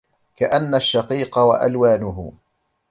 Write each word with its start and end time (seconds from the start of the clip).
كأن 0.35 0.75
الشقيق 0.75 1.37
وألوانه 1.39 2.33